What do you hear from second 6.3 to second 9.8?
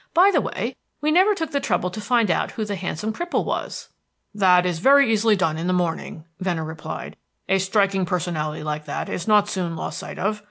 Venner replied. "A striking personality like that is not soon